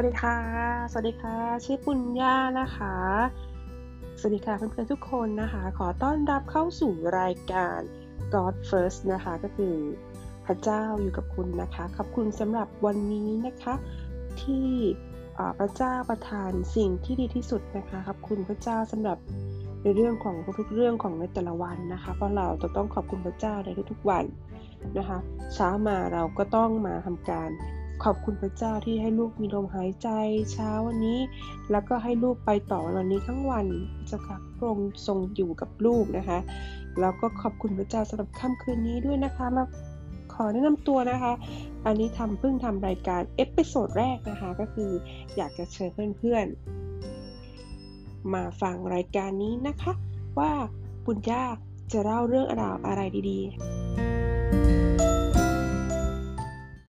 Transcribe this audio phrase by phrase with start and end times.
[0.00, 0.38] วัสดีค่ะ
[0.90, 2.96] สวัสดีค่ะ ชื่อปุญญานะคะ
[4.18, 7.78] สวัสดีค่ะเพื่อนๆทุกคนนะคะ ขอต้อนรับเข้าสู่รายการ
[8.34, 9.76] God First นะคะ ก็คือ
[10.46, 13.74] พระเจ้าอยู่กับคุณนะคะ ขอบคุณสำหรับวันนี้นะคะ
[14.42, 14.68] ที่
[15.58, 19.18] พระเจ้าประทานสิ่งที่ดีที่สุดนะคะ ขอบคุณพระเจ้าสำหรับ
[19.82, 24.24] ในเรื่องของทุกๆเรื่องของในแต่ละวันนะคะ เพราะเราจะต้องขอบคุณพระเจ้าในทุกๆวัน
[24.98, 25.18] นะคะ
[25.54, 27.50] เช้ามาเราก็ต้องมาทำการ
[28.04, 30.08] ขอบคุณพระเจ้าที่ให้ลูกมีลมหายใจ
[30.52, 31.20] เช้าวันนี้
[31.70, 33.66] แล้วก็ให้ลูกไปต่อวันนี้ทั้งวัน
[34.06, 36.38] เจ้าค่ะพระองค์ทรงอยู่กับลูกนะคะ
[37.00, 39.64] แล้วก็ขอบคุณพระเจ้าสำหรับค่ำคืนนี้ด้วยนะคะมา
[40.34, 41.32] ขอแนะนำตัวนะคะ
[41.84, 44.90] อันนี้ทำเพิ่งทำรายการ episode แรกนะคะ ก็คือ
[45.36, 49.92] อยากจะเชิญเพื่อนๆ มาฟังรายการนี้นะคะ
[50.38, 50.52] ว่า
[51.04, 51.44] ปุญญา
[51.92, 54.27] จะเล่าเรื่องราวอะไรดีๆ